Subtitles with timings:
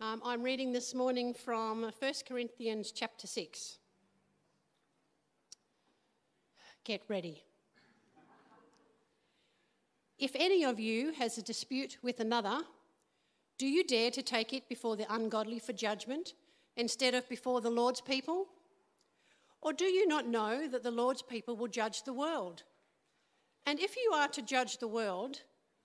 [0.00, 3.78] Um, I'm reading this morning from 1 Corinthians chapter 6.
[6.84, 7.42] Get ready.
[10.16, 12.60] If any of you has a dispute with another,
[13.58, 16.34] do you dare to take it before the ungodly for judgment
[16.76, 18.46] instead of before the Lord's people?
[19.60, 22.62] Or do you not know that the Lord's people will judge the world?
[23.66, 25.42] And if you are to judge the world,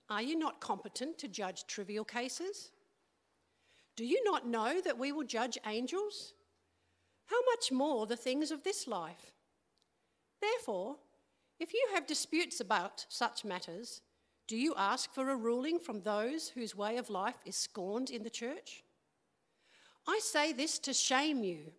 [0.08, 2.70] are you not competent to judge trivial cases?
[3.96, 6.34] Do you not know that we will judge angels?
[7.26, 9.32] How much more the things of this life?
[10.40, 10.96] Therefore,
[11.60, 14.00] if you have disputes about such matters,
[14.46, 18.24] do you ask for a ruling from those whose way of life is scorned in
[18.24, 18.84] the church?
[20.06, 21.72] I say this to shame you.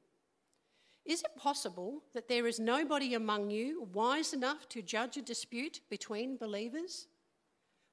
[1.05, 5.81] Is it possible that there is nobody among you wise enough to judge a dispute
[5.89, 7.07] between believers?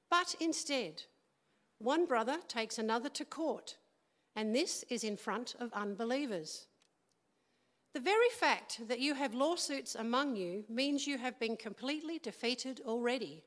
[0.09, 1.03] But instead,
[1.77, 3.77] one brother takes another to court
[4.35, 6.67] and this is in front of unbelievers.
[7.93, 12.81] The very fact that you have lawsuits among you means you have been completely defeated
[12.85, 13.43] already.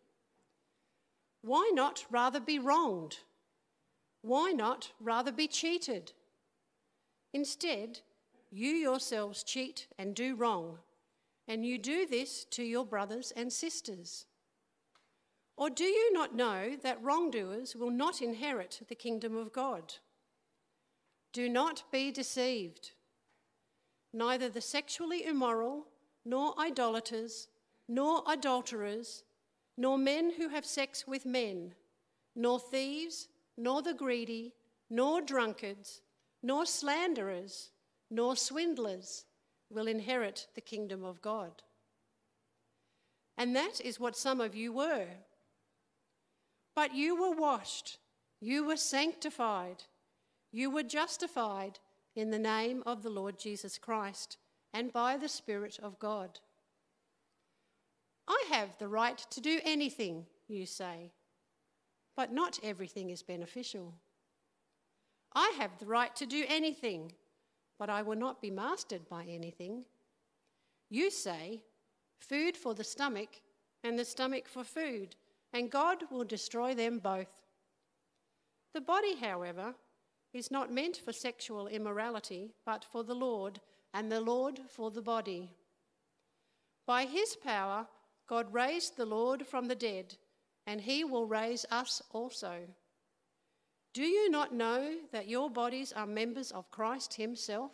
[1.42, 3.18] Why not rather be wronged?
[4.22, 6.12] Why not rather be cheated?
[7.32, 8.00] Instead,
[8.50, 10.78] you yourselves cheat and do wrong,
[11.48, 14.26] and you do this to your brothers and sisters.
[15.56, 19.94] Or do you not know that wrongdoers will not inherit the kingdom of God?
[21.36, 22.92] Do not be deceived.
[24.10, 25.86] Neither the sexually immoral,
[26.24, 27.48] nor idolaters,
[27.86, 29.22] nor adulterers,
[29.76, 31.74] nor men who have sex with men,
[32.34, 34.54] nor thieves, nor the greedy,
[34.88, 36.00] nor drunkards,
[36.42, 37.68] nor slanderers,
[38.10, 39.26] nor swindlers
[39.68, 41.62] will inherit the kingdom of God.
[43.36, 45.08] And that is what some of you were.
[46.74, 47.98] But you were washed,
[48.40, 49.84] you were sanctified
[50.56, 51.78] you were justified
[52.14, 54.38] in the name of the Lord Jesus Christ
[54.72, 56.40] and by the Spirit of God.
[58.26, 61.12] I have the right to do anything, you say,
[62.16, 63.92] but not everything is beneficial.
[65.34, 67.12] I have the right to do anything,
[67.78, 69.84] but I will not be mastered by anything.
[70.88, 71.60] You say,
[72.18, 73.42] food for the stomach
[73.84, 75.16] and the stomach for food,
[75.52, 77.28] and God will destroy them both.
[78.72, 79.74] The body, however,
[80.32, 83.60] is not meant for sexual immorality, but for the Lord,
[83.94, 85.50] and the Lord for the body.
[86.86, 87.86] By his power,
[88.28, 90.16] God raised the Lord from the dead,
[90.66, 92.60] and he will raise us also.
[93.94, 97.72] Do you not know that your bodies are members of Christ himself?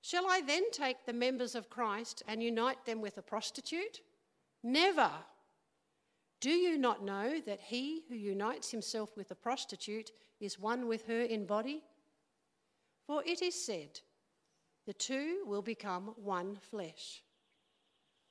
[0.00, 4.00] Shall I then take the members of Christ and unite them with a prostitute?
[4.62, 5.10] Never.
[6.40, 10.10] Do you not know that he who unites himself with a prostitute
[10.40, 11.82] is one with her in body?
[13.06, 14.00] For it is said,
[14.86, 17.22] the two will become one flesh.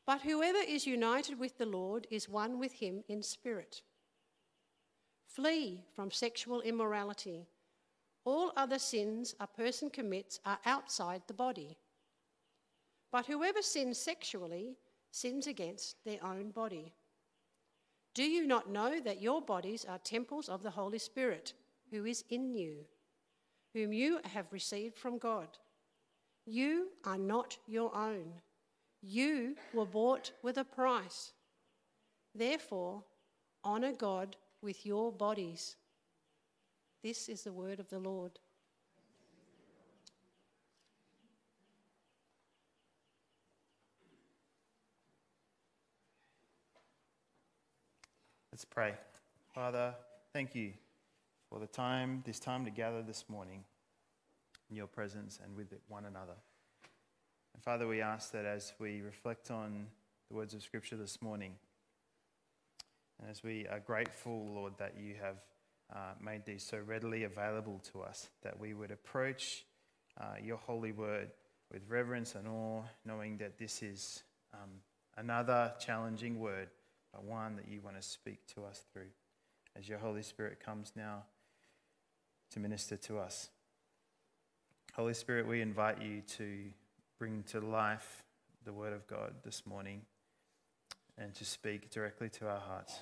[0.05, 3.83] But whoever is united with the Lord is one with him in spirit.
[5.27, 7.47] Flee from sexual immorality.
[8.25, 11.77] All other sins a person commits are outside the body.
[13.11, 14.77] But whoever sins sexually
[15.11, 16.93] sins against their own body.
[18.13, 21.53] Do you not know that your bodies are temples of the Holy Spirit,
[21.91, 22.85] who is in you,
[23.73, 25.47] whom you have received from God?
[26.45, 28.33] You are not your own.
[29.01, 31.33] You were bought with a price.
[32.35, 33.03] Therefore,
[33.63, 35.75] honor God with your bodies.
[37.03, 38.39] This is the word of the Lord.
[48.51, 48.95] Let's pray.
[49.53, 49.95] Father,
[50.33, 50.73] thank you
[51.49, 53.63] for the time, this time to gather this morning
[54.69, 56.35] in your presence and with one another.
[57.53, 59.87] And Father, we ask that as we reflect on
[60.29, 61.53] the words of Scripture this morning,
[63.19, 65.37] and as we are grateful, Lord, that you have
[65.93, 69.65] uh, made these so readily available to us, that we would approach
[70.21, 71.31] uh, your holy word
[71.71, 74.23] with reverence and awe, knowing that this is
[74.53, 74.69] um,
[75.17, 76.69] another challenging word
[77.11, 79.09] but one that you want to speak to us through
[79.75, 81.23] as your Holy Spirit comes now
[82.51, 83.49] to minister to us.
[84.95, 86.71] Holy Spirit, we invite you to
[87.17, 88.23] bring to life
[88.65, 90.01] the Word of God this morning
[91.17, 92.97] and to speak directly to our hearts,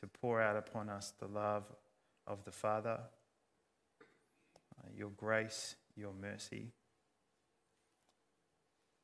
[0.00, 1.64] to pour out upon us the love
[2.26, 2.98] of the Father,
[4.78, 6.72] uh, your grace, your mercy,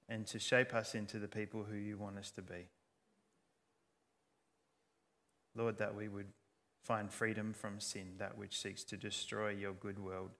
[0.08, 2.69] and to shape us into the people who you want us to be.
[5.56, 6.28] Lord, that we would
[6.86, 10.30] find freedom from sin, that which seeks to destroy your good world,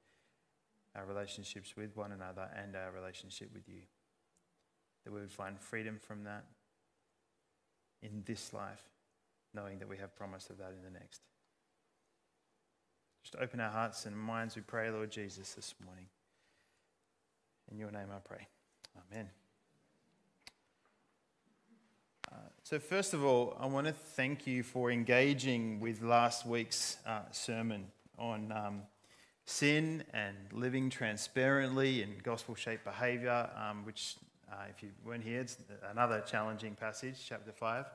[0.94, 3.81] our relationships with one another, and our relationship with you.
[5.04, 6.44] That we would find freedom from that
[8.00, 8.82] in this life,
[9.52, 11.22] knowing that we have promise of that in the next.
[13.25, 16.06] Just open our hearts and minds, we pray, Lord Jesus, this morning.
[17.72, 18.46] In your name I pray.
[19.10, 19.28] Amen.
[22.31, 26.96] Uh, so, first of all, I want to thank you for engaging with last week's
[27.06, 27.86] uh, sermon
[28.18, 28.82] on um,
[29.44, 34.16] sin and living transparently in gospel shaped behavior, um, which,
[34.50, 35.58] uh, if you weren't here, it's
[35.92, 37.86] another challenging passage, chapter 5.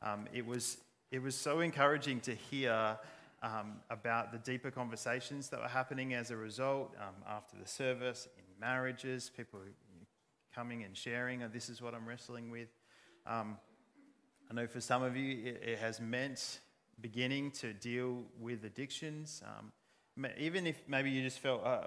[0.00, 0.76] Um, it, was,
[1.10, 2.96] it was so encouraging to hear
[3.42, 8.28] um, about the deeper conversations that were happening as a result um, after the service
[8.38, 9.58] in marriages, people
[10.54, 12.68] coming and sharing, oh, this is what I'm wrestling with.
[13.26, 13.56] Um,
[14.50, 16.58] I know for some of you it, it, has meant
[17.00, 19.42] beginning to deal with addictions.
[19.46, 19.70] Um,
[20.38, 21.86] even if maybe you just felt, uh,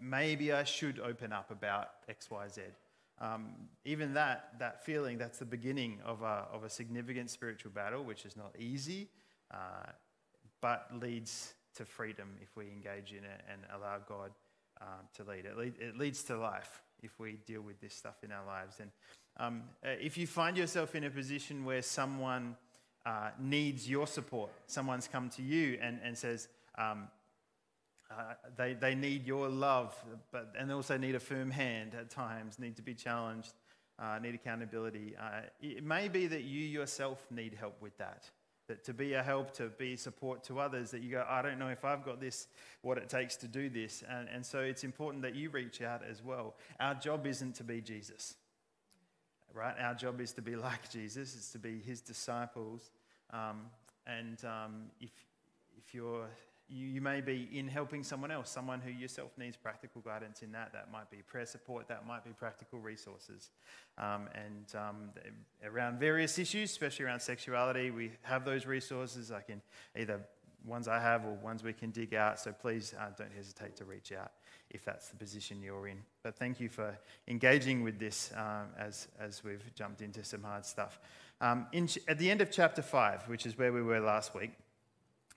[0.00, 2.62] maybe I should open up about X, Y, Z.
[3.20, 3.50] Um,
[3.84, 8.24] even that, that feeling, that's the beginning of a, of a significant spiritual battle, which
[8.24, 9.08] is not easy,
[9.52, 9.90] uh,
[10.62, 14.30] but leads to freedom if we engage in it and allow God
[14.80, 15.44] um, to lead.
[15.44, 15.74] It, lead.
[15.78, 18.76] it leads to life if we deal with this stuff in our lives.
[18.80, 18.90] And
[19.38, 22.56] um, uh, if you find yourself in a position where someone
[23.06, 27.08] uh, needs your support, someone's come to you and, and says, um,
[28.10, 29.94] uh, they, they need your love,
[30.32, 33.52] but, and also need a firm hand at times, need to be challenged,
[33.98, 35.14] uh, need accountability.
[35.20, 38.30] Uh, it may be that you yourself need help with that
[38.68, 41.58] that to be a help, to be support to others, that you go, I don't
[41.58, 42.48] know if I've got this,
[42.82, 44.04] what it takes to do this.
[44.08, 46.54] And, and so it's important that you reach out as well.
[46.78, 48.36] Our job isn't to be Jesus,
[49.58, 49.74] right?
[49.80, 52.90] Our job is to be like Jesus, it's to be his disciples.
[53.30, 53.66] Um,
[54.06, 55.10] and um, if,
[55.76, 56.28] if you're
[56.68, 60.52] you, you may be in helping someone else, someone who yourself needs practical guidance in
[60.52, 60.72] that.
[60.72, 63.50] That might be prayer support, that might be practical resources.
[63.96, 65.10] Um, and um,
[65.64, 69.32] around various issues, especially around sexuality, we have those resources.
[69.32, 69.62] I can
[69.96, 70.20] either
[70.66, 72.38] ones I have or ones we can dig out.
[72.38, 74.32] So please uh, don't hesitate to reach out
[74.70, 75.98] if that's the position you're in.
[76.22, 80.64] But thank you for engaging with this um, as, as we've jumped into some hard
[80.66, 80.98] stuff.
[81.40, 84.52] Um, in, at the end of chapter 5, which is where we were last week,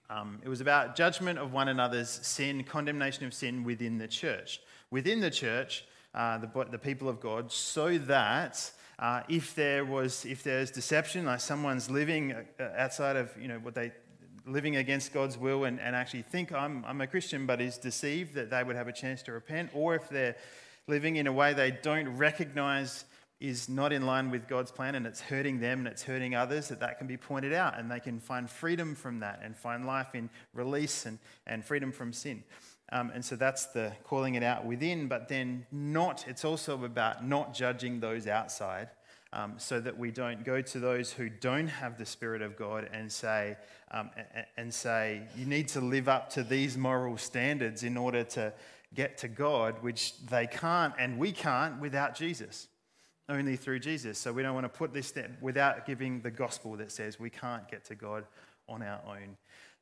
[0.10, 4.60] um, it was about judgment of one another's sin, condemnation of sin within the church.
[4.90, 10.26] Within the church, uh, the, the people of God, so that uh, if there was
[10.26, 13.92] if there's deception, like someone's living uh, outside of you know what they
[14.46, 18.34] living against God's will and, and actually think I'm, I'm a Christian but is deceived
[18.36, 20.36] that they would have a chance to repent, or if they're
[20.88, 23.06] living in a way they don't recognize
[23.40, 26.68] is not in line with God's plan and it's hurting them and it's hurting others,
[26.68, 29.86] that that can be pointed out and they can find freedom from that and find
[29.86, 31.18] life in release and,
[31.48, 32.44] and freedom from sin.
[32.92, 37.26] Um, and so that's the calling it out within, but then not, it's also about
[37.26, 38.90] not judging those outside
[39.34, 42.90] um, so that we don't go to those who don't have the Spirit of God
[42.92, 43.58] and say,
[43.92, 44.10] um,
[44.58, 48.54] and say, you need to live up to these moral standards in order to
[48.94, 52.68] get to God, which they can't and we can't without Jesus
[53.30, 54.18] only through Jesus.
[54.18, 57.30] So we don't want to put this step without giving the gospel that says we
[57.30, 58.26] can't get to God
[58.68, 59.38] on our own.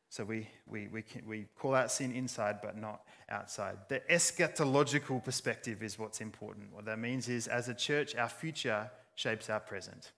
[0.09, 3.77] So we, we, we, can, we call out sin inside, but not outside.
[3.89, 6.73] The eschatological perspective is what's important.
[6.73, 10.13] What that means is, as a church, our future shapes our present.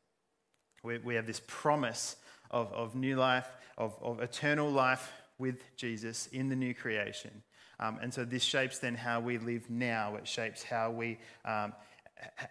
[0.84, 2.18] We, we have this promise
[2.52, 7.42] of, of new life, of, of eternal life with Jesus in the new creation.
[7.80, 10.18] Um, and so this shapes then how we live now.
[10.18, 11.74] It shapes how we um,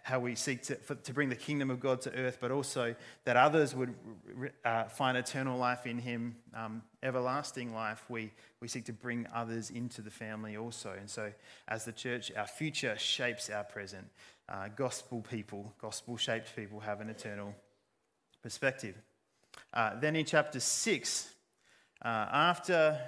[0.03, 2.93] how we seek to, for, to bring the kingdom of God to earth, but also
[3.23, 3.93] that others would
[4.65, 8.03] uh, find eternal life in Him, um, everlasting life.
[8.09, 10.93] We, we seek to bring others into the family also.
[10.99, 11.31] And so,
[11.69, 14.07] as the church, our future shapes our present.
[14.51, 17.55] Uh, gospel people, gospel shaped people have an eternal
[18.43, 18.95] perspective.
[19.73, 21.33] Uh, then in chapter 6,
[22.03, 22.99] uh, after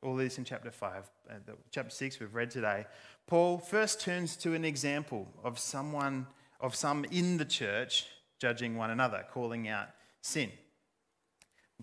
[0.00, 1.34] all this in chapter 5, uh,
[1.72, 2.86] chapter 6 we've read today,
[3.26, 6.28] Paul first turns to an example of someone,
[6.60, 8.06] of some in the church
[8.38, 9.88] judging one another, calling out
[10.20, 10.52] sin.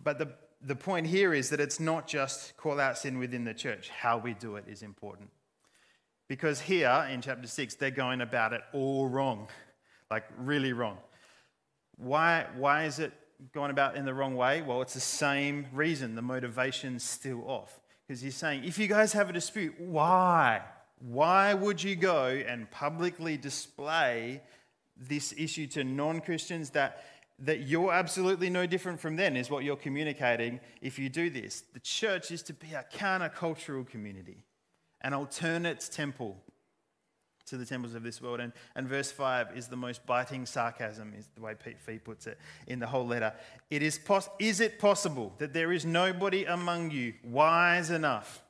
[0.02, 0.30] But the,
[0.62, 4.18] the point here is that it's not just call out sin within the church, how
[4.18, 5.30] we do it is important.
[6.28, 9.48] Because here in chapter 6, they're going about it all wrong,
[10.10, 10.98] like really wrong.
[11.98, 13.14] Why, why is it
[13.54, 14.62] going about in the wrong way?
[14.62, 16.16] Well, it's the same reason.
[16.16, 17.80] The motivation's still off.
[18.08, 20.62] Because he's saying, if you guys have a dispute, why?
[21.00, 24.42] Why would you go and publicly display
[24.98, 27.04] this issue to non Christians that
[27.40, 31.64] that you're absolutely no different from them, is what you're communicating if you do this.
[31.74, 34.46] The church is to be a countercultural community,
[35.04, 36.38] an alternate temple
[37.46, 38.40] to the temples of this world.
[38.40, 42.28] And, and verse 5 is the most biting sarcasm, is the way Pete Fee puts
[42.28, 43.34] it in the whole letter.
[43.70, 48.42] It is, pos- is it possible that there is nobody among you wise enough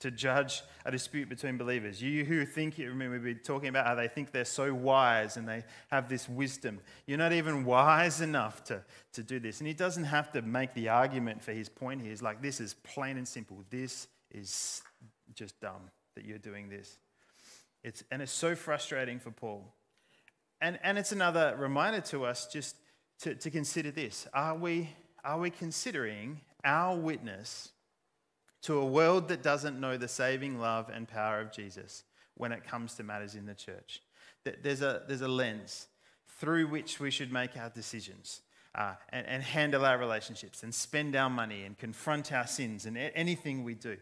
[0.00, 2.00] to judge a dispute between believers?
[2.00, 5.48] You who think, remember we've been talking about how they think they're so wise and
[5.48, 6.78] they have this wisdom.
[7.06, 9.58] You're not even wise enough to, to do this.
[9.58, 12.10] And he doesn't have to make the argument for his point here.
[12.10, 13.64] He's like, this is plain and simple.
[13.68, 14.82] This is
[15.34, 16.98] just dumb that you're doing this.
[17.84, 19.72] It's, and it's so frustrating for Paul.
[20.60, 22.76] And, and it's another reminder to us just
[23.20, 24.26] to, to consider this.
[24.34, 24.90] Are we,
[25.24, 27.70] are we considering our witness
[28.62, 32.02] to a world that doesn't know the saving love and power of Jesus
[32.34, 34.02] when it comes to matters in the church?
[34.62, 35.86] There's a, there's a lens
[36.40, 38.40] through which we should make our decisions.
[38.74, 42.96] Uh, and, and handle our relationships and spend our money and confront our sins and
[42.96, 43.96] anything we do.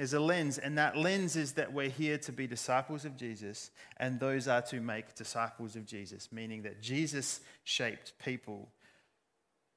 [0.00, 3.70] There's a lens, and that lens is that we're here to be disciples of Jesus,
[3.98, 8.70] and those are to make disciples of Jesus, meaning that Jesus shaped people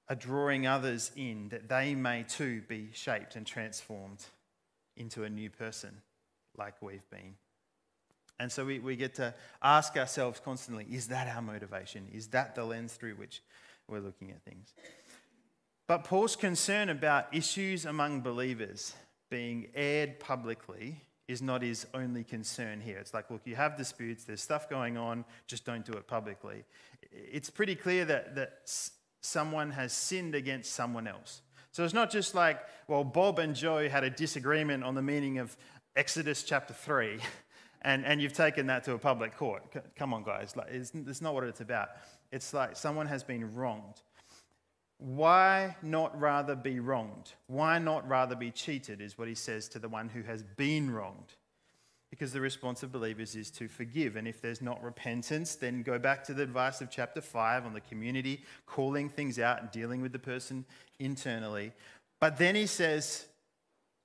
[0.07, 4.23] are drawing others in that they may too be shaped and transformed
[4.95, 5.91] into a new person
[6.57, 7.35] like we've been.
[8.39, 12.07] And so we, we get to ask ourselves constantly is that our motivation?
[12.13, 13.43] Is that the lens through which
[13.89, 14.73] we're looking at things?
[15.85, 18.95] But Paul's concern about issues among believers
[19.33, 22.99] being aired publicly is not his only concern here.
[22.99, 26.63] It's like, look, you have disputes, there's stuff going on, just don't do it publicly.
[27.11, 28.59] It's pretty clear that, that
[29.21, 31.41] someone has sinned against someone else.
[31.71, 35.39] So it's not just like, well, Bob and Joe had a disagreement on the meaning
[35.39, 35.57] of
[35.95, 37.17] Exodus chapter 3,
[37.81, 39.63] and, and you've taken that to a public court.
[39.95, 40.55] Come on, guys.
[40.55, 41.89] Like, it's, it's not what it's about.
[42.31, 43.99] It's like someone has been wronged.
[45.03, 47.33] Why not rather be wronged?
[47.47, 50.89] Why not rather be cheated, is what he says to the one who has been
[50.89, 51.33] wronged.
[52.09, 54.15] Because the response of believers is to forgive.
[54.15, 57.73] And if there's not repentance, then go back to the advice of chapter 5 on
[57.73, 60.63] the community, calling things out and dealing with the person
[60.99, 61.73] internally.
[62.21, 63.25] But then he says,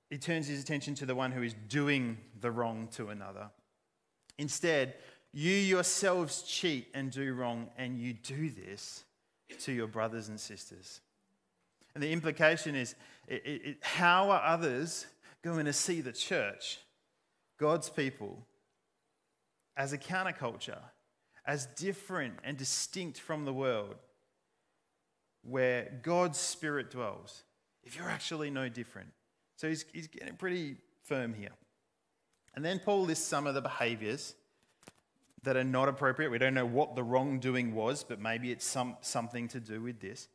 [0.09, 3.49] he turns his attention to the one who is doing the wrong to another.
[4.37, 4.95] Instead,
[5.31, 9.05] you yourselves cheat and do wrong, and you do this
[9.59, 11.01] to your brothers and sisters.
[11.95, 12.95] And the implication is
[13.27, 15.07] it, it, how are others
[15.41, 16.79] going to see the church,
[17.59, 18.45] God's people,
[19.75, 20.81] as a counterculture,
[21.45, 23.95] as different and distinct from the world,
[25.41, 27.43] where God's Spirit dwells,
[27.83, 29.09] if you're actually no different?
[29.55, 31.51] So he's, he's getting pretty firm here.
[32.55, 34.35] And then Paul lists some of the behaviors
[35.43, 36.29] that are not appropriate.
[36.29, 39.99] We don't know what the wrongdoing was, but maybe it's some, something to do with
[39.99, 40.27] this.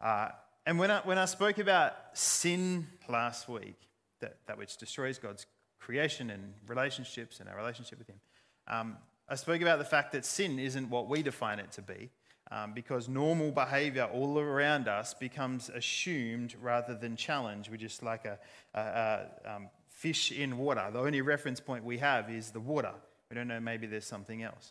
[0.00, 0.28] Uh,
[0.66, 3.76] and when I, when I spoke about sin last week,
[4.20, 5.46] that, that which destroys God's
[5.78, 8.20] creation and relationships and our relationship with Him,
[8.66, 8.96] um,
[9.28, 12.10] I spoke about the fact that sin isn't what we define it to be,
[12.50, 17.70] um, because normal behavior all around us becomes assumed rather than challenged.
[17.70, 18.38] We're just like a,
[18.74, 20.86] a, a um, fish in water.
[20.92, 22.92] The only reference point we have is the water.
[23.34, 24.70] We don't know, maybe there's something else.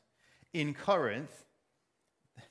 [0.54, 1.44] In Corinth,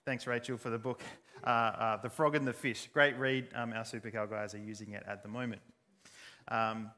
[0.05, 1.01] thanks, Rachel, for the book,
[1.43, 2.87] uh, uh, The Frog and the Fish.
[2.93, 3.49] Great read.
[3.55, 5.63] Um, our Supercal guys are using it at the moment.
[6.49, 6.91] Um,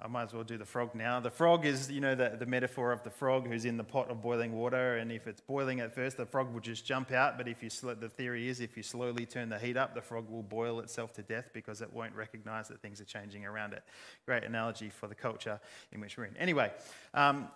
[0.00, 1.18] I might as well do the frog now.
[1.18, 4.08] The frog is, you know, the, the metaphor of the frog who's in the pot
[4.08, 7.36] of boiling water, and if it's boiling at first, the frog will just jump out.
[7.36, 10.00] But if you, sl- the theory is, if you slowly turn the heat up, the
[10.00, 13.72] frog will boil itself to death because it won't recognize that things are changing around
[13.72, 13.82] it.
[14.24, 15.58] Great analogy for the culture
[15.90, 16.36] in which we're in.
[16.36, 16.70] Anyway,
[17.14, 17.48] um,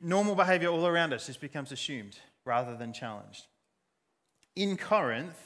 [0.00, 3.46] normal behavior all around us just becomes assumed rather than challenged.
[4.56, 5.38] In Corinth,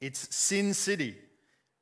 [0.00, 1.16] it's Sin City,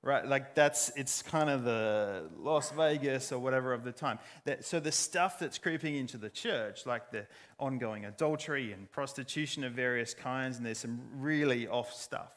[0.03, 0.25] right?
[0.25, 4.19] Like that's, it's kind of the Las Vegas or whatever of the time.
[4.45, 7.27] That, so the stuff that's creeping into the church, like the
[7.59, 12.33] ongoing adultery and prostitution of various kinds, and there's some really off stuff,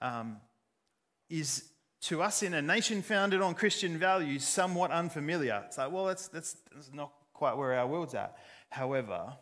[0.00, 0.36] um,
[1.28, 1.64] is
[2.02, 5.64] to us in a nation founded on Christian values somewhat unfamiliar.
[5.66, 8.38] It's like, well, that's, that's, that's not quite where our world's at.
[8.70, 9.34] However,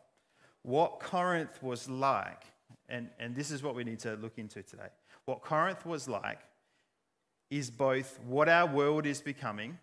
[0.63, 2.45] what Corinth was like,
[2.89, 4.89] and, and this is what we need to look into today.
[5.25, 6.41] What Corinth was like
[7.51, 9.79] is both what our world is becoming,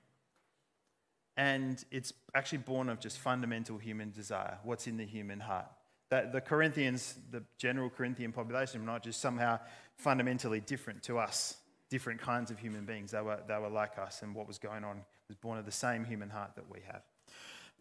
[1.37, 5.67] and it's actually born of just fundamental human desire, what's in the human heart.
[6.09, 9.59] That the Corinthians, the general Corinthian population, were not just somehow
[9.95, 11.57] fundamentally different to us,
[11.89, 13.11] different kinds of human beings.
[13.11, 15.71] They were, they were like us, and what was going on was born of the
[15.71, 17.03] same human heart that we have.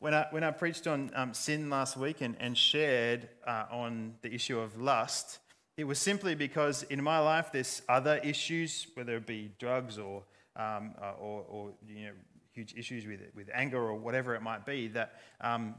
[0.00, 4.14] When I, when I preached on um, sin last week and, and shared uh, on
[4.22, 5.40] the issue of lust,
[5.78, 10.24] It was simply because in my life there's other issues, whether it be drugs or,
[10.56, 12.12] um, uh, or, or, you know,
[12.50, 15.76] huge issues with, with anger or whatever it might be, that um,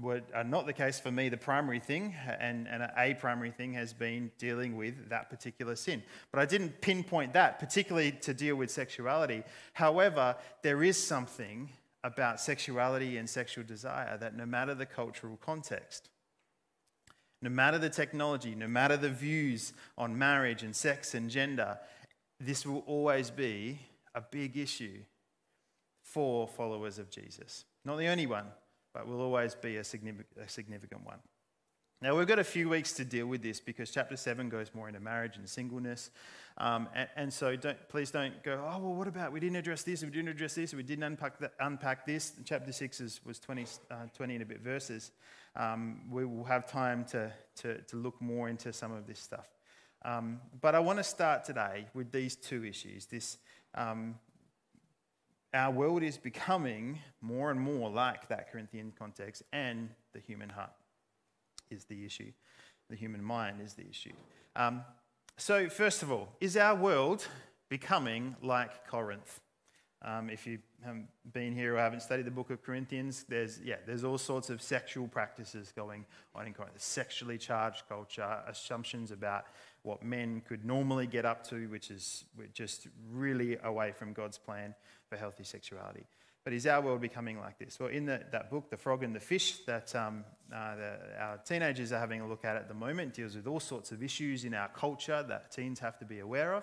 [0.00, 1.28] were, are not the case for me.
[1.28, 6.02] The primary thing, and, and a primary thing, has been dealing with that particular sin.
[6.32, 9.42] But I didn't pinpoint that, particularly to deal with sexuality.
[9.74, 11.68] However, there is something
[12.06, 16.08] about sexuality and sexual desire that no matter the cultural context,
[17.42, 21.76] no matter the technology, no matter the views on marriage and sex and gender,
[22.38, 23.78] this will always be
[24.14, 24.98] a big issue
[26.04, 27.64] for followers of Jesus.
[27.84, 28.46] Not the only one,
[28.94, 31.18] but will always be a significant, one.
[32.02, 34.86] Now, we've got a few weeks to deal with this because chapter 7 goes more
[34.86, 36.10] into marriage and singleness.
[36.58, 39.82] Um, and, and, so don't, please don't go, oh, well, what about we didn't address
[39.82, 42.34] this, we didn't address this, we didn't unpack, that, unpack this.
[42.44, 45.12] Chapter 6 is, was 20, uh, 20 and a bit verses.
[45.54, 49.48] Um, we will have time to, to, to, look more into some of this stuff.
[50.04, 53.06] Um, but I want to start today with these two issues.
[53.06, 53.38] This,
[53.74, 54.16] um,
[55.54, 60.72] our world is becoming more and more like that Corinthian context, and the human heart
[61.70, 62.32] is the issue.
[62.88, 64.12] The human mind is the issue.
[64.54, 64.82] Um,
[65.36, 67.26] so, first of all, is our world
[67.68, 69.40] becoming like Corinth?
[70.02, 73.76] Um, if you haven't been here or haven't studied the book of Corinthians, there's, yeah,
[73.86, 76.04] there's all sorts of sexual practices going
[76.34, 76.80] on in Corinth.
[76.80, 79.46] Sexually charged culture, assumptions about
[79.82, 84.74] what men could normally get up to, which is just really away from God's plan
[85.08, 86.06] for healthy sexuality.
[86.46, 87.80] But is our world becoming like this?
[87.80, 90.24] Well, in the, that book, The Frog and the Fish, that um,
[90.54, 93.58] uh, the, our teenagers are having a look at at the moment, deals with all
[93.58, 96.62] sorts of issues in our culture that teens have to be aware of.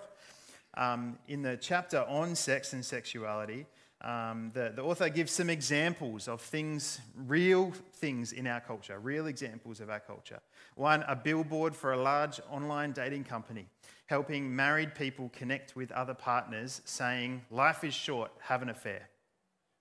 [0.78, 3.66] Um, in the chapter on sex and sexuality,
[4.00, 9.26] um, the, the author gives some examples of things, real things in our culture, real
[9.26, 10.40] examples of our culture.
[10.76, 13.66] One, a billboard for a large online dating company,
[14.06, 19.10] helping married people connect with other partners, saying, Life is short, have an affair,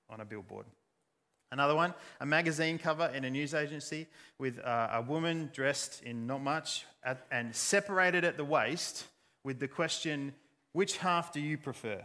[0.09, 0.65] on a billboard.
[1.51, 4.07] Another one, a magazine cover in a news agency
[4.39, 9.05] with uh, a woman dressed in not much at, and separated at the waist
[9.43, 10.33] with the question,
[10.71, 12.03] which half do you prefer?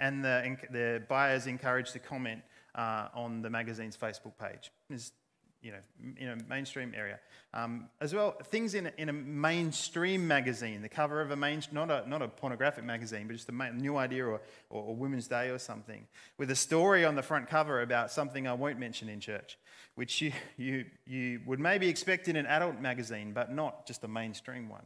[0.00, 2.42] And the, the buyers encouraged to comment
[2.74, 4.72] uh, on the magazine's Facebook page.
[4.90, 5.12] It's,
[5.62, 7.18] you know, in a mainstream area.
[7.54, 11.62] Um, as well, things in a, in a mainstream magazine, the cover of a main,
[11.72, 14.40] not a, not a pornographic magazine, but just a New Idea or,
[14.70, 16.06] or, or Women's Day or something,
[16.38, 19.58] with a story on the front cover about something I won't mention in church,
[19.94, 24.08] which you, you, you would maybe expect in an adult magazine, but not just a
[24.08, 24.84] mainstream one.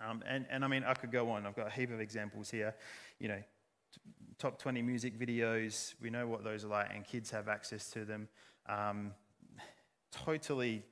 [0.00, 1.46] Um, and, and I mean, I could go on.
[1.46, 2.74] I've got a heap of examples here.
[3.20, 3.42] You know,
[4.38, 8.04] top 20 music videos, we know what those are like, and kids have access to
[8.04, 8.28] them.
[8.68, 9.12] Um,
[10.24, 10.82] totally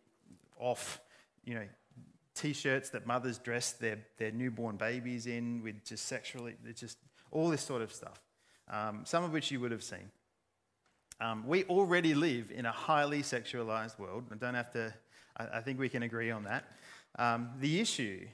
[0.58, 1.00] off,
[1.44, 1.66] you know,
[2.34, 6.98] t-shirts that mothers dress their, their newborn babies in with just sexually, just
[7.30, 8.20] all this sort of stuff.
[8.68, 10.10] Um, some of which you would have seen.
[11.20, 14.24] Um, we already live in a highly sexualized world.
[14.32, 14.94] I don't have to,
[15.36, 16.64] I, I think we can agree on that.
[17.18, 18.26] Um, the issue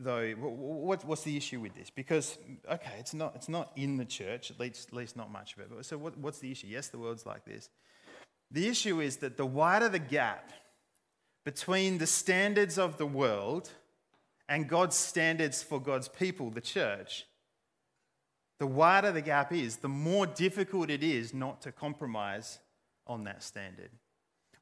[0.00, 1.90] though, what, what's the issue with this?
[1.90, 2.38] Because,
[2.70, 5.60] okay, it's not, it's not in the church, at least, at least not much of
[5.60, 5.84] it.
[5.84, 6.68] So, what, what's the issue?
[6.68, 7.68] Yes, the world's like this.
[8.50, 10.52] The issue is that the wider the gap
[11.44, 13.70] between the standards of the world
[14.48, 17.26] and God's standards for God's people, the church,
[18.58, 22.58] the wider the gap is, the more difficult it is not to compromise
[23.06, 23.90] on that standard.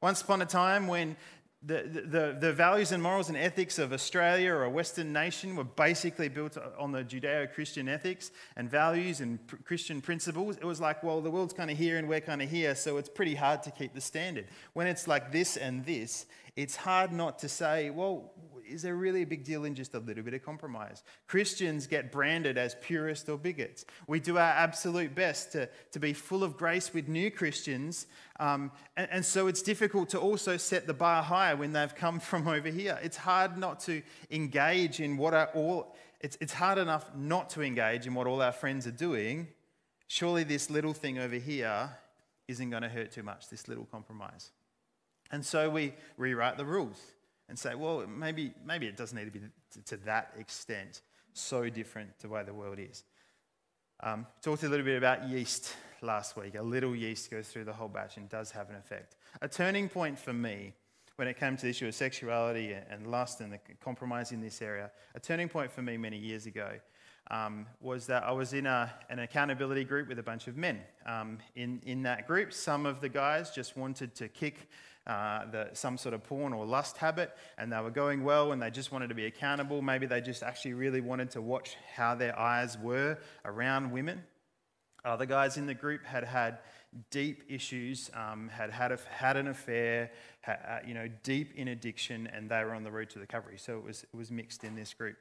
[0.01, 1.17] Once upon a time, when
[1.61, 5.65] the, the, the values and morals and ethics of Australia or a Western nation were
[5.65, 10.57] basically built on the Judeo Christian ethics and values and pr- Christian principles.
[10.57, 12.97] It was like, well, the world's kind of here and we're kind of here, so
[12.97, 14.47] it's pretty hard to keep the standard.
[14.75, 18.33] When it's like this and this, it's hard not to say, well,
[18.69, 21.03] is there really a big deal in just a little bit of compromise?
[21.27, 23.85] Christians get branded as purists or bigots.
[24.07, 28.07] We do our absolute best to, to be full of grace with new Christians,
[28.41, 32.21] um, and, and so it's difficult to also set the bar higher when they've come
[32.29, 32.99] from over here.
[33.03, 37.63] It's hard not to engage in what are all, it's, it's hard enough not to
[37.63, 39.49] engage in what all our friends are doing.
[40.07, 41.91] Surely this little thing over here
[42.47, 44.51] isn't going to hurt too much, this little compromise.
[45.31, 46.99] And so we rewrite the rules
[47.49, 49.41] and say, well, maybe, maybe it doesn't need to be
[49.87, 53.05] to, that extent so different to the way the world is.
[54.01, 56.55] Um, talked a little bit about yeast last week.
[56.55, 59.17] A little yeast goes through the whole batch and does have an effect.
[59.43, 60.75] A turning point for me
[61.17, 64.63] when it came to the issue of sexuality and lust and the compromise in this
[64.63, 66.71] area, a turning point for me many years ago
[67.31, 70.81] um, was that I was in a, an accountability group with a bunch of men.
[71.07, 74.69] Um, in, in that group, some of the guys just wanted to kick
[75.09, 78.61] uh, the, some sort of porn or lust habit, and they were going well and
[78.61, 79.81] they just wanted to be accountable.
[79.81, 84.23] Maybe they just actually really wanted to watch how their eyes were around women.
[85.05, 86.59] Other guys in the group had had
[87.11, 90.11] deep issues, um, had had, a, had an affair,
[90.47, 90.53] uh,
[90.87, 93.59] you know, deep in addiction, and they were on the road to recovery.
[93.59, 95.17] So it was, it was mixed in this group.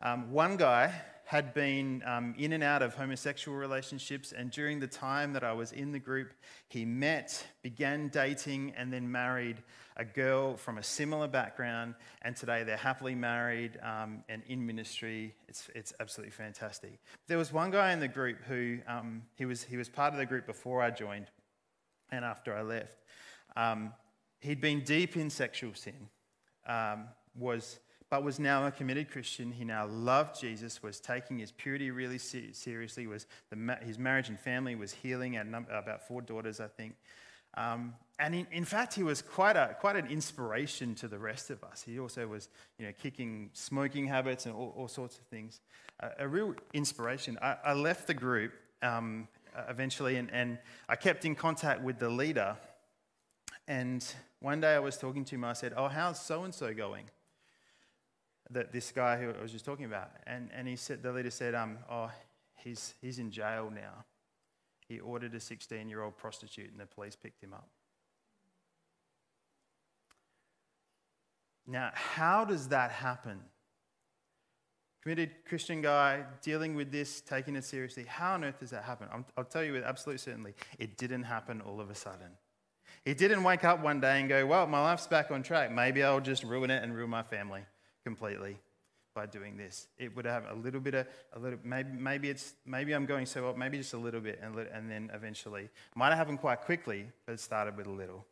[0.00, 0.92] Um, one guy
[1.24, 5.52] had been um, in and out of homosexual relationships, and during the time that I
[5.52, 6.32] was in the group,
[6.68, 9.62] he met, began dating, and then married
[9.96, 11.94] a girl from a similar background.
[12.22, 15.34] And today they're happily married um, and in ministry.
[15.48, 17.00] It's, it's absolutely fantastic.
[17.26, 20.18] There was one guy in the group who um, he, was, he was part of
[20.18, 21.26] the group before I joined
[22.12, 23.02] and after I left.
[23.56, 23.94] Um,
[24.40, 26.08] he'd been deep in sexual sin,
[26.68, 29.50] um, was but was now a committed Christian.
[29.50, 33.26] He now loved Jesus, was taking his purity really seriously, was
[33.82, 36.94] his marriage and family was healing, had about four daughters, I think.
[37.56, 41.50] Um, and in, in, fact, he was quite, a, quite an inspiration to the rest
[41.50, 41.82] of us.
[41.82, 45.60] He also was you know, kicking smoking habits and all, all sorts of things.
[46.18, 47.38] A real inspiration.
[47.40, 49.26] I, I left the group um,
[49.68, 52.56] eventually, and, and I kept in contact with the leader.
[53.66, 54.04] And
[54.40, 57.06] one day I was talking to him, I said, Oh, how's so and so going?
[58.50, 60.10] That this guy who I was just talking about.
[60.26, 62.10] And, and he said, the leader said, um, oh,
[62.56, 64.04] he's, he's in jail now.
[64.88, 67.68] He ordered a 16 year old prostitute and the police picked him up.
[71.66, 73.40] Now, how does that happen?
[75.02, 78.04] Committed Christian guy dealing with this, taking it seriously.
[78.04, 79.08] How on earth does that happen?
[79.12, 82.28] i will tell you with absolute certainty, it didn't happen all of a sudden.
[83.04, 85.72] He didn't wake up one day and go, Well, my life's back on track.
[85.72, 87.62] Maybe I'll just ruin it and ruin my family
[88.06, 88.56] completely
[89.16, 89.88] by doing this.
[89.98, 93.26] It would have a little bit of a little maybe maybe it's maybe I'm going
[93.26, 96.60] so well, maybe just a little bit and, and then eventually might have happened quite
[96.60, 98.24] quickly, but it started with a little.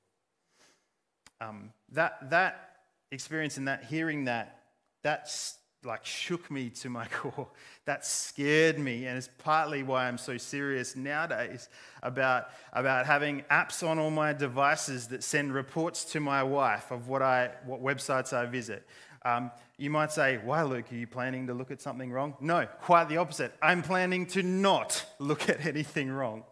[1.41, 2.77] Um, that that
[3.11, 4.61] experience and that hearing that
[5.03, 7.49] that's like shook me to my core.
[7.85, 11.69] That scared me, and it's partly why I'm so serious nowadays
[12.03, 17.09] about, about having apps on all my devices that send reports to my wife of
[17.09, 18.87] what I what websites I visit.
[19.25, 22.35] Um, you might say, Why, Luke, are you planning to look at something wrong?
[22.41, 23.55] No, quite the opposite.
[23.61, 26.45] I'm planning to not look at anything wrong.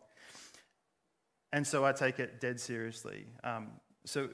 [1.53, 3.27] And so I take it dead seriously.
[3.45, 3.73] Um,
[4.05, 4.31] so,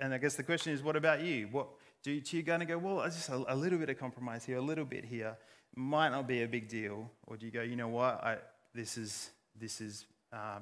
[0.00, 1.48] and I guess the question is, what about you?
[1.50, 1.68] What
[2.02, 4.58] do you, going to go, well, I just a, a, little bit of compromise here,
[4.58, 5.36] a little bit here,
[5.74, 8.38] might not be a big deal, or do you go, you know what, I,
[8.74, 10.58] this is this is uh,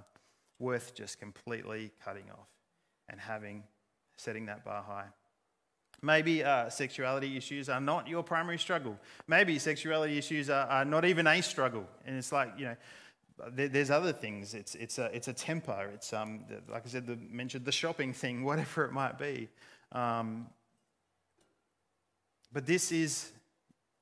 [0.58, 2.48] worth just completely cutting off
[3.08, 3.62] and having
[4.16, 5.06] setting that bar high.
[6.02, 8.98] Maybe uh, sexuality issues are not your primary struggle.
[9.26, 11.86] Maybe sexuality issues are, are not even a struggle.
[12.06, 12.76] And it's like, you know,
[13.52, 14.54] there, there's other things.
[14.54, 15.90] It's, it's, a, it's a temper.
[15.94, 19.48] It's, um, like I said, the, mentioned the shopping thing, whatever it might be.
[19.92, 20.46] Um,
[22.52, 23.32] but this is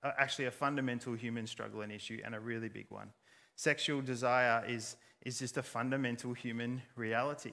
[0.03, 3.11] actually a fundamental human struggle and issue and a really big one.
[3.57, 7.53] Sexual desire is, is just a fundamental human reality.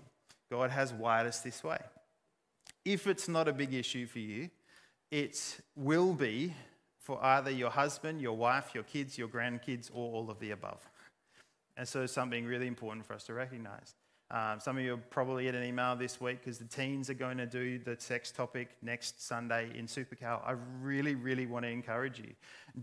[0.51, 1.79] God has wired us this way
[2.85, 4.49] if it's not a big issue for you,
[5.11, 6.53] it will be
[6.99, 10.87] for either your husband, your wife, your kids, your grandkids, or all of the above.
[11.77, 13.95] And so, something really important for us to recognize.
[14.31, 17.15] Um, some of you will probably get an email this week because the teens are
[17.15, 20.41] going to do the sex topic next Sunday in Supercal.
[20.45, 22.31] I really, really want to encourage you.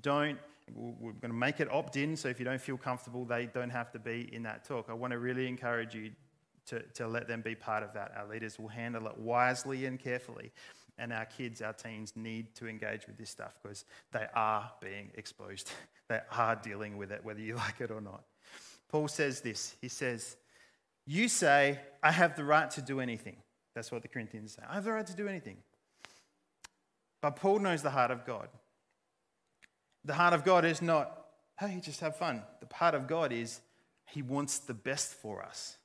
[0.03, 0.39] Don't,
[0.73, 3.71] we're going to make it opt in, so if you don't feel comfortable, they don't
[3.71, 4.87] have to be in that talk.
[4.89, 6.13] I want to really encourage you
[6.67, 8.13] to, to let them be part of that.
[8.17, 10.53] Our leaders will handle it wisely and carefully.
[10.99, 15.11] And our kids, our teens need to engage with this stuff because they are being
[15.15, 15.73] exposed.
[16.09, 18.25] they are dealing with it, whether you like it or not.
[18.89, 20.37] Paul says this He says,
[21.07, 23.37] You say, I have the right to do anything.
[23.75, 24.63] That's what the Corinthians say.
[24.69, 25.57] I have the right to do anything.
[27.23, 28.49] But Paul knows the heart of God.
[30.05, 31.27] The heart of God is not,
[31.59, 32.43] hey, just have fun.
[32.61, 33.61] The heart of God is,
[34.07, 35.79] He wants the best for us.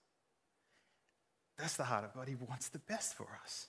[1.57, 2.27] That's the heart of God.
[2.27, 3.67] He wants the best for us.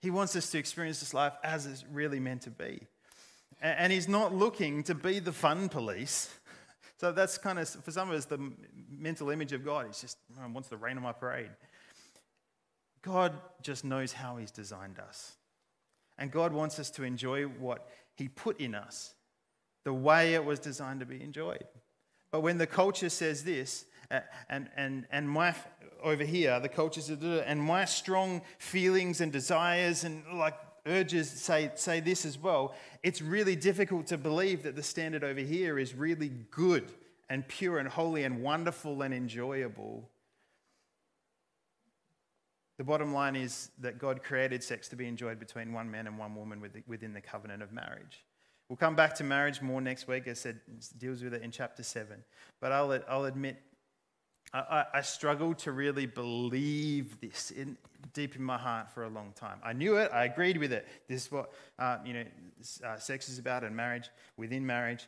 [0.00, 2.80] He wants us to experience this life as it's really meant to be.
[3.62, 6.30] And He's not looking to be the fun police.
[6.98, 8.38] So that's kind of, for some of us, the
[8.88, 9.84] mental image of God.
[9.84, 11.50] He's just oh, wants the rain on my parade.
[13.02, 15.32] God just knows how He's designed us.
[16.16, 19.14] And God wants us to enjoy what He put in us,
[19.84, 21.64] the way it was designed to be enjoyed.
[22.30, 23.84] But when the culture says this,
[24.48, 25.54] and, and, and my,
[26.02, 30.54] over here, the cultures, and my strong feelings and desires and like
[30.86, 32.74] urges say, say this as well.
[33.02, 36.90] It's really difficult to believe that the standard over here is really good
[37.28, 40.08] and pure and holy and wonderful and enjoyable.
[42.78, 46.18] The bottom line is that God created sex to be enjoyed between one man and
[46.18, 48.24] one woman within the covenant of marriage.
[48.68, 50.28] We'll come back to marriage more next week.
[50.28, 50.60] I said,
[50.98, 52.16] deals with it in chapter 7.
[52.60, 53.62] But I'll, I'll admit,
[54.58, 57.76] I, I struggled to really believe this in,
[58.14, 59.58] deep in my heart for a long time.
[59.62, 60.86] I knew it, I agreed with it.
[61.08, 62.24] This is what uh, you know,
[62.84, 65.06] uh, sex is about and marriage, within marriage.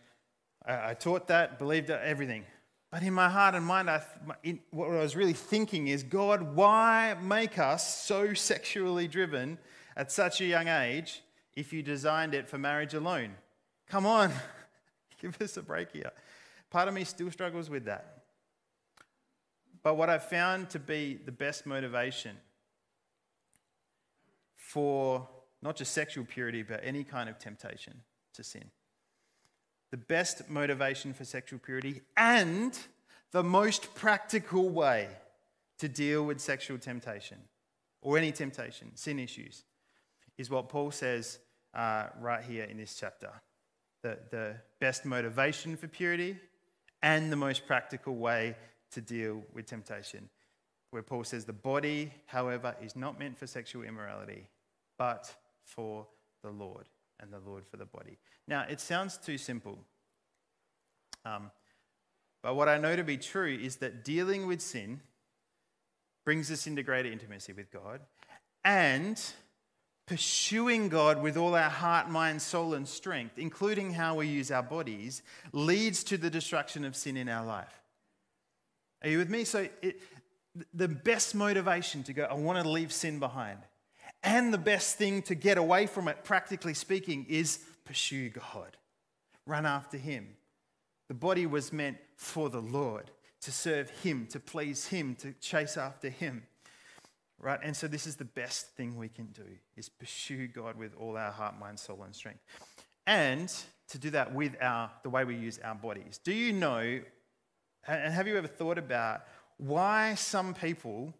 [0.66, 2.44] I, I taught that, believed that, everything.
[2.90, 4.02] But in my heart and mind, I,
[4.42, 9.58] in, what I was really thinking is, God, why make us so sexually driven
[9.96, 11.22] at such a young age
[11.54, 13.30] if you designed it for marriage alone?
[13.88, 14.32] Come on,
[15.20, 16.10] give us a break here.
[16.70, 18.17] Part of me still struggles with that.
[19.88, 22.36] But what I've found to be the best motivation
[24.54, 25.26] for
[25.62, 27.94] not just sexual purity, but any kind of temptation
[28.34, 28.64] to sin
[29.90, 32.78] the best motivation for sexual purity and
[33.32, 35.08] the most practical way
[35.78, 37.38] to deal with sexual temptation
[38.02, 39.64] or any temptation, sin issues,
[40.36, 41.38] is what Paul says
[41.72, 43.30] uh, right here in this chapter.
[44.02, 46.36] The, the best motivation for purity
[47.02, 48.54] and the most practical way
[48.92, 50.28] to deal with temptation.
[50.90, 54.48] Where Paul says, The body, however, is not meant for sexual immorality,
[54.96, 56.06] but for
[56.42, 56.86] the Lord
[57.20, 58.18] and the Lord for the body.
[58.46, 59.78] Now, it sounds too simple.
[61.24, 61.50] Um,
[62.42, 65.00] but what I know to be true is that dealing with sin
[66.24, 68.00] brings us into greater intimacy with God,
[68.64, 69.20] and
[70.06, 74.62] pursuing God with all our heart, mind, soul, and strength, including how we use our
[74.62, 75.22] bodies,
[75.52, 77.80] leads to the destruction of sin in our life.
[79.02, 79.44] Are you with me?
[79.44, 80.00] So, it,
[80.74, 83.58] the best motivation to go, I want to leave sin behind
[84.22, 88.76] and the best thing to get away from it, practically speaking, is pursue God.
[89.46, 90.28] Run after Him.
[91.08, 93.10] The body was meant for the Lord,
[93.42, 96.42] to serve Him, to please Him, to chase after Him.
[97.40, 97.60] Right?
[97.62, 101.16] And so this is the best thing we can do is pursue God with all
[101.16, 102.40] our heart, mind, soul, and strength.
[103.06, 103.52] And
[103.88, 106.18] to do that with our the way we use our bodies.
[106.22, 107.00] Do you know,
[107.88, 109.22] and have you ever thought about
[109.56, 111.12] why some people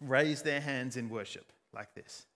[0.00, 1.52] raise their hands in worship?
[1.72, 2.26] like this.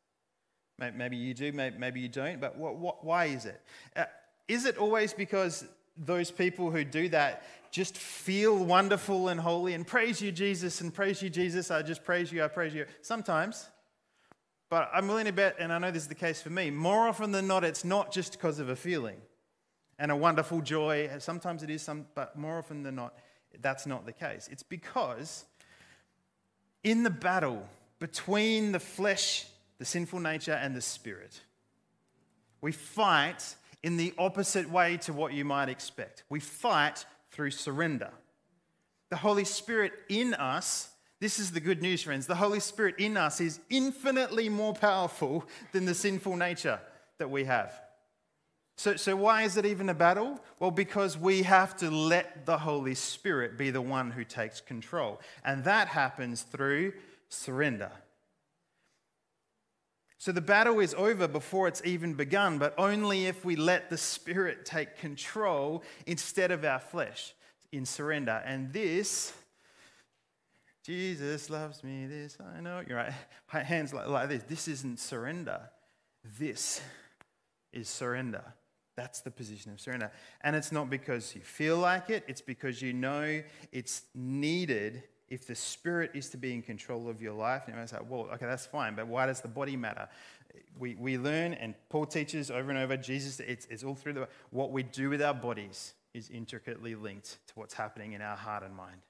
[0.79, 3.61] Maybe you do, maybe you don't, but why is it?
[3.95, 4.05] Uh,
[4.49, 5.65] it always because
[5.97, 10.93] those people who do that just feel wonderful and holy and praise you, Jesus, and
[10.93, 12.87] praise you, Jesus, I just praise you, I praise you?
[13.03, 13.69] Sometimes.
[14.69, 17.07] But I'm willing to bet, and I know this is the case for me, more
[17.07, 19.19] often than not, it's not just because of a feeling
[20.01, 21.09] and a wonderful joy.
[21.19, 23.15] Sometimes it is, but more often than not,
[23.63, 24.49] that's not the case.
[24.51, 25.45] It's because
[26.83, 27.67] in the battle,
[27.99, 29.47] between the flesh,
[29.79, 31.41] the sinful nature, and the spirit.
[32.61, 36.25] We fight in the opposite way to what you might expect.
[36.29, 38.11] We fight through surrender.
[39.11, 40.89] The Holy Spirit in us,
[41.21, 42.27] this is the good news, friends.
[42.27, 46.81] The Holy Spirit in us is infinitely more powerful than the sinful nature
[47.19, 47.73] that we have.
[48.77, 50.41] So, so, why is it even a battle?
[50.59, 55.21] Well, because we have to let the Holy Spirit be the one who takes control.
[55.45, 56.93] And that happens through
[57.29, 57.93] surrender.
[60.25, 63.99] So the battle is over before it's even begun, but only if we let the
[63.99, 67.35] Spirit take control instead of our flesh
[67.73, 68.43] in surrender.
[68.47, 69.35] And this,
[70.83, 72.83] Jesus loves me, this I know.
[72.89, 73.13] You're right.
[73.49, 74.43] Hands like, like this.
[74.45, 75.61] This isn't surrender.
[76.39, 76.81] This
[77.71, 78.45] is surrender.
[78.97, 80.11] That's the position of surrender.
[80.43, 85.47] And it's not because you feel like it, it's because you know it's needed if
[85.47, 88.29] the spirit is to be in control of your life, and you might say, well,
[88.35, 90.09] okay, that's fine, but why does the body matter?
[90.79, 94.29] We, we learn, and Paul teaches over and over, Jesus, it's, it's all through the,
[94.51, 98.63] what we do with our bodies is intricately linked to what's happening in our heart
[98.63, 99.01] and mind.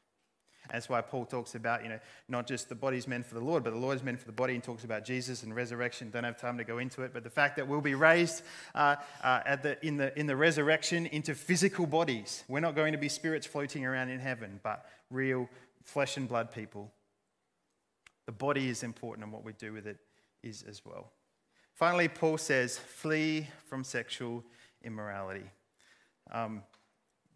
[0.72, 1.98] That's why Paul talks about, you know,
[2.28, 4.32] not just the body's meant for the Lord, but the Lord is meant for the
[4.32, 6.10] body and talks about Jesus and resurrection.
[6.10, 8.42] Don't have time to go into it, but the fact that we'll be raised
[8.74, 12.44] uh, uh, at the, in, the, in the resurrection into physical bodies.
[12.48, 15.48] We're not going to be spirits floating around in heaven, but real
[15.82, 16.90] flesh and blood people.
[18.26, 19.98] The body is important, and what we do with it
[20.42, 21.12] is as well.
[21.74, 24.44] Finally, Paul says, flee from sexual
[24.82, 25.50] immorality.
[26.30, 26.62] Um,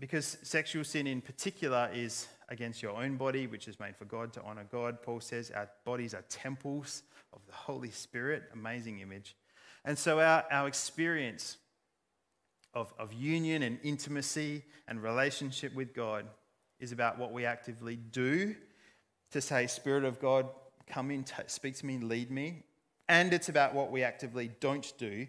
[0.01, 4.32] because sexual sin in particular is against your own body, which is made for God
[4.34, 5.02] to honor God.
[5.02, 9.37] Paul says our bodies are temples of the Holy Spirit, amazing image.
[9.84, 11.58] And so our, our experience
[12.74, 16.26] of, of union and intimacy and relationship with God
[16.80, 18.54] is about what we actively do
[19.30, 20.46] to say, Spirit of God,
[20.87, 22.62] come in, t- speak to me, lead me.
[23.08, 25.26] and it's about what we actively don't do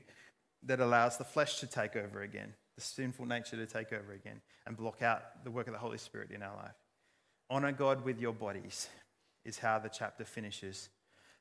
[0.63, 4.41] that allows the flesh to take over again, the sinful nature to take over again,
[4.65, 6.75] and block out the work of the Holy Spirit in our life.
[7.49, 8.89] Honor God with your bodies
[9.45, 10.89] is how the chapter finishes.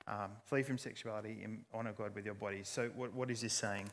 [0.06, 2.68] Um, flee from sexuality and honor God with your bodies.
[2.68, 3.90] So, what, what is this saying?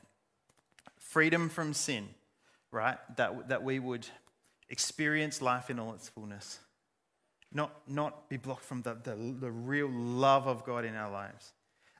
[0.98, 2.08] Freedom from sin,
[2.72, 2.98] right?
[3.18, 4.08] That, that we would
[4.70, 6.60] experience life in all its fullness,
[7.52, 11.52] not, not be blocked from the, the, the real love of God in our lives.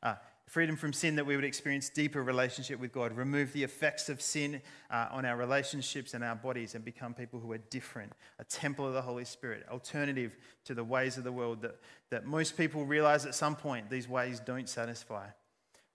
[0.02, 0.16] Uh,
[0.48, 4.22] freedom from sin that we would experience deeper relationship with God, remove the effects of
[4.22, 8.44] sin uh, on our relationships and our bodies, and become people who are different, a
[8.44, 11.80] temple of the Holy Spirit, alternative to the ways of the world that,
[12.12, 15.28] that most people realize at some point these ways don't satisfy.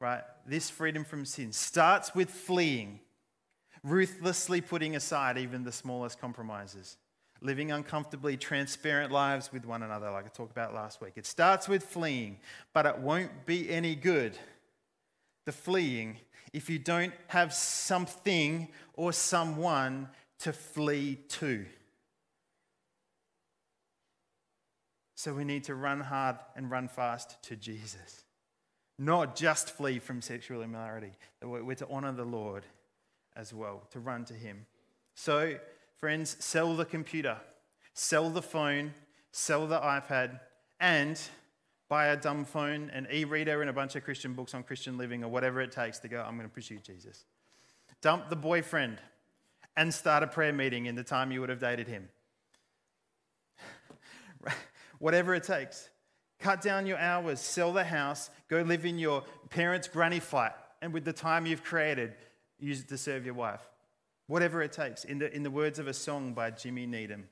[0.00, 0.22] Right?
[0.46, 3.00] This freedom from sin starts with fleeing,
[3.84, 6.96] ruthlessly putting aside even the smallest compromises
[7.42, 11.12] living uncomfortably transparent lives with one another, like I talked about last week.
[11.16, 12.38] It starts with fleeing,
[12.72, 14.38] but it won't be any good,
[15.46, 16.18] the fleeing,
[16.52, 20.08] if you don't have something or someone
[20.40, 21.64] to flee to.
[25.14, 28.24] So we need to run hard and run fast to Jesus.
[28.98, 31.12] Not just flee from sexual immorality.
[31.42, 32.64] We're to honor the Lord
[33.36, 34.66] as well, to run to Him.
[35.14, 35.56] So
[36.00, 37.36] Friends, sell the computer,
[37.92, 38.94] sell the phone,
[39.32, 40.40] sell the iPad,
[40.80, 41.20] and
[41.90, 44.96] buy a dumb phone, an e reader, and a bunch of Christian books on Christian
[44.96, 47.26] living or whatever it takes to go, I'm going to pursue Jesus.
[48.00, 48.96] Dump the boyfriend
[49.76, 52.08] and start a prayer meeting in the time you would have dated him.
[55.00, 55.90] whatever it takes.
[56.38, 60.94] Cut down your hours, sell the house, go live in your parents' granny flat, and
[60.94, 62.14] with the time you've created,
[62.58, 63.60] use it to serve your wife
[64.30, 65.02] whatever it takes.
[65.02, 67.28] In the, in the words of a song by Jimmy Needham,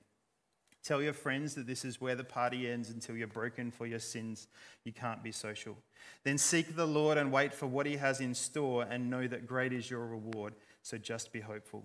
[0.82, 4.00] tell your friends that this is where the party ends until you're broken for your
[4.00, 4.48] sins.
[4.82, 5.76] You can't be social.
[6.24, 9.46] Then seek the Lord and wait for what he has in store and know that
[9.46, 10.54] great is your reward.
[10.82, 11.84] So just be hopeful.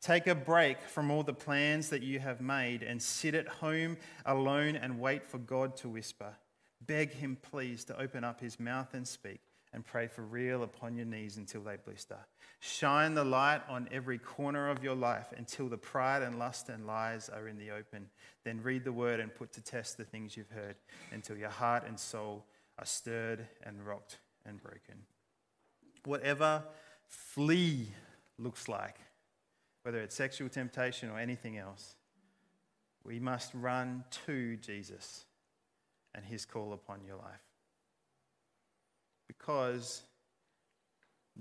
[0.00, 3.98] Take a break from all the plans that you have made and sit at home
[4.24, 6.32] alone and wait for God to whisper.
[6.86, 9.40] Beg him, please, to open up his mouth and speak
[9.76, 12.16] and pray for real upon your knees until they blister.
[12.60, 16.86] Shine the light on every corner of your life until the pride and lust and
[16.86, 18.08] lies are in the open.
[18.42, 20.76] Then read the word and put to test the things you've heard
[21.12, 22.46] until your heart and soul
[22.78, 25.04] are stirred and rocked and broken.
[26.06, 26.64] Whatever
[27.06, 27.88] flee
[28.38, 28.96] looks like,
[29.82, 31.96] whether it's sexual temptation or anything else,
[33.04, 35.26] we must run to Jesus
[36.14, 37.45] and his call upon your life
[39.28, 40.02] because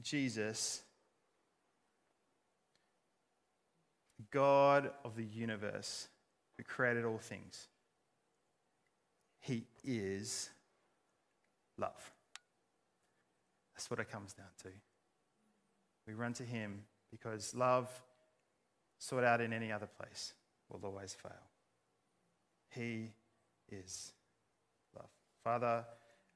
[0.02, 0.82] Jesus,
[4.32, 6.08] God of the universe,
[6.58, 7.68] who created all things,
[9.40, 10.50] He is
[11.78, 12.12] love.
[13.76, 14.70] That's what it comes down to.
[16.08, 17.90] We run to Him because love,
[18.98, 20.34] sought out in any other place,
[20.70, 21.32] will always fail.
[22.70, 23.12] He
[23.72, 24.14] is
[24.96, 25.10] love.
[25.44, 25.86] Father,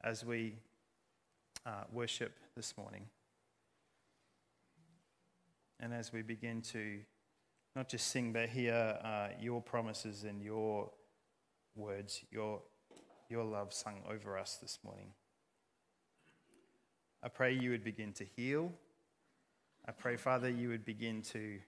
[0.04, 0.56] as we
[1.66, 3.06] uh, worship this morning.
[5.80, 7.00] And as we begin to
[7.76, 10.90] not just sing, but hear uh, your promises and your
[11.76, 12.62] words, your,
[13.30, 15.14] your love sung over us this morning.
[17.24, 18.74] I pray you would begin to heal.
[19.88, 21.60] I pray, Father, you would begin to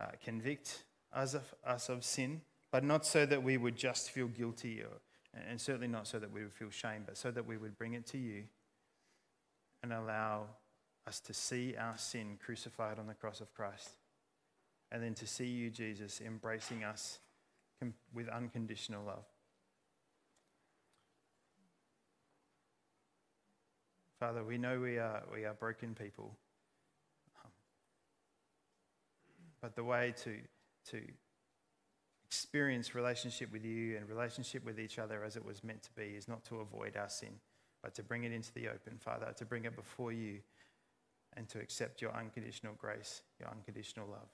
[0.00, 2.40] uh, convict us of, us of sin,
[2.70, 5.00] but not so that we would just feel guilty or,
[5.48, 7.94] and certainly not so that we would feel shame, but so that we would bring
[7.94, 8.44] it to you
[9.82, 10.46] and allow
[11.06, 13.90] us to see our sin crucified on the cross of Christ.
[14.90, 17.18] And then to see you, Jesus, embracing us
[18.14, 19.24] with unconditional love.
[24.18, 26.34] Father, we know we are, we are broken people.
[29.60, 30.34] But the way to,
[30.90, 31.02] to
[32.28, 36.14] experience relationship with you and relationship with each other as it was meant to be
[36.14, 37.32] is not to avoid our sin,
[37.82, 40.40] but to bring it into the open, Father, to bring it before you
[41.36, 44.28] and to accept your unconditional grace, your unconditional love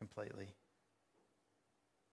[0.00, 0.48] completely.